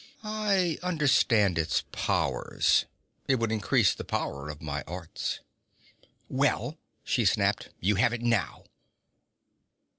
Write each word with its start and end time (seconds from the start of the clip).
'I 0.23 0.79
understand 0.81 1.59
its 1.59 1.83
powers. 1.91 2.85
It 3.27 3.35
would 3.35 3.51
increase 3.51 3.93
the 3.93 4.03
power 4.03 4.49
of 4.49 4.59
my 4.59 4.81
arts.' 4.87 5.41
'Well,' 6.27 6.79
she 7.03 7.23
snapped, 7.23 7.69
'you 7.79 7.97
have 7.97 8.11
it 8.11 8.23
now!' 8.23 8.63